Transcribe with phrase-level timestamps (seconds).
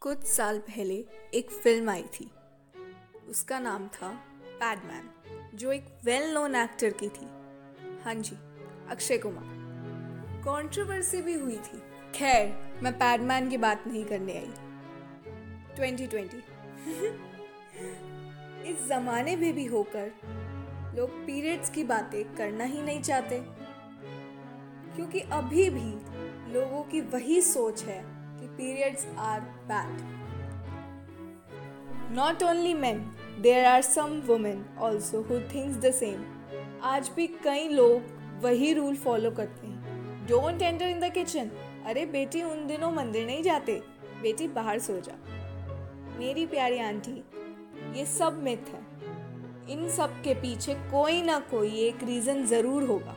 [0.00, 1.04] कुछ साल पहले
[1.34, 2.30] एक फ़िल्म आई थी।
[3.28, 5.10] उसका नाम था पैडमैन
[5.54, 7.28] जो एक वेल नोन एक्टर की थी।
[8.02, 8.36] हाँ जी,
[8.88, 9.44] अक्षय कुमार।
[10.40, 11.82] कंट्रोवर्सी भी हुई थी।
[12.14, 14.50] खैर, मैं पैडमैन की बात नहीं करने आई।
[15.76, 16.24] 2020
[18.66, 20.12] इस जमाने में भी होकर
[20.96, 23.44] लोग पीरियड्स की बातें करना ही नहीं चाहते।
[24.96, 25.98] क्योंकि अभी भी
[26.52, 28.17] लोगों की वही सोच है।
[28.58, 30.02] Periods are bad.
[32.12, 33.02] Not only men,
[33.42, 36.24] there are some women also who thinks the same.
[36.82, 41.50] आज भी कई लोग वही रूल फॉलो करते हैं। Don't enter in the kitchen
[41.86, 43.80] अरे बेटी उन दिनों मंदिर नहीं जाते।
[44.22, 45.14] बेटी बाहर सो जा।
[46.18, 47.22] मेरी प्यारी आंटी
[47.98, 48.86] ये सब मिथ है।
[49.70, 53.16] इन सब के पीछे कोई ना कोई एक रीज़न ज़रूर होगा।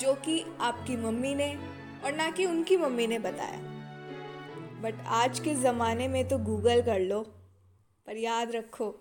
[0.00, 1.56] जो कि आपकी मम्मी ने
[2.04, 3.76] और ना कि उनकी मम्मी ने बताया।
[4.82, 7.20] बट आज के ज़माने में तो गूगल कर लो,
[8.06, 8.94] पर याद रखो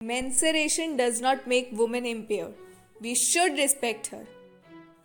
[0.00, 2.54] menstruation does not make women impair
[3.02, 4.26] we should respect her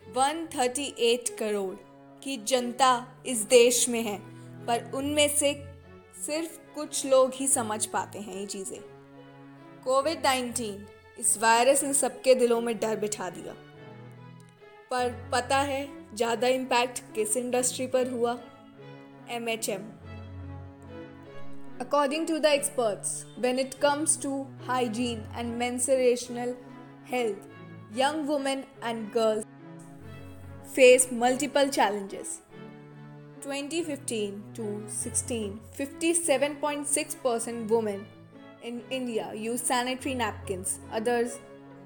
[0.09, 1.75] 138 crore
[2.23, 2.91] की जनता
[3.25, 4.17] इस देश में है,
[4.65, 5.53] पर उनमें से
[6.25, 8.79] सिर्फ़ कुछ लोग ही समझ पाते हैं ये चीज़ें।
[9.83, 13.53] कोविड 19 इस वायरस ने सबके दिलों में डर बिठा दिया।
[14.91, 18.39] पर पता है, ज़्यादा इम्पैक्ट किस इंडस्ट्री पर हुआ?
[19.29, 19.83] MHM.
[21.79, 26.55] According to the experts, when it comes to hygiene and menstruational
[27.05, 27.47] health,
[27.93, 29.45] young women and girls
[30.63, 32.41] face multiple challenges.
[33.41, 38.05] 2015 to 16, 57.6% women
[38.61, 41.39] in India use sanitary napkins, others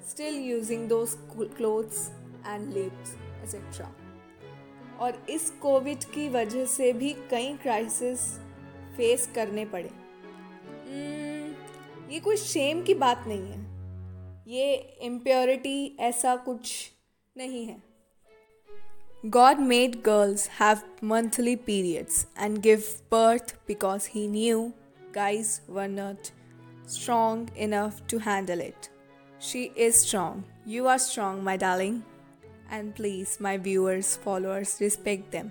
[0.04, 1.18] still using those
[1.56, 2.10] clothes
[2.46, 3.88] and labels, etc.
[5.00, 8.20] और इस Covid की वजह से भी कई crisis
[8.98, 9.90] face करने पड़े।
[10.88, 13.62] हम्म, ये कोई शेम की बात नहीं है।
[14.48, 16.92] ये इम्प्योरिटी ऐसा कुछ
[17.38, 17.82] नहीं है।
[19.26, 24.72] God made girls have monthly periods and give birth because he knew
[25.16, 26.28] guys were not
[26.90, 28.88] strong enough to handle it
[29.42, 32.02] she is strong you are strong my darling
[32.72, 35.50] and please my viewers followers respect them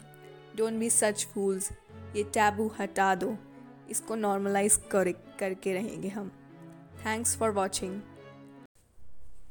[0.56, 1.70] don't be such fools
[2.16, 3.36] ये taboo हटा दो।
[3.90, 6.30] इसको normalise कर, करके रहेंगे हम।
[7.04, 8.00] Thanks for watching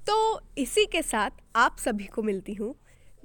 [0.08, 2.74] तो इसी के साथ आप सभी को मिलती हूँ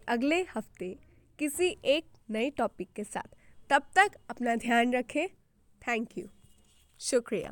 [0.09, 0.97] अगले हफ़्ते
[1.39, 3.37] किसी एक नए टॉपिक के साथ।
[3.71, 5.27] तब तक अपना ध्यान रखें।
[5.83, 6.29] थैंक यू
[7.01, 7.45] शुक्रिया।